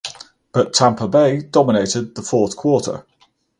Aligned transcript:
But 0.51 0.73
Tampa 0.73 1.07
Bay 1.07 1.43
dominated 1.43 2.15
the 2.15 2.23
fourth 2.23 2.55
quarter. 2.57 3.05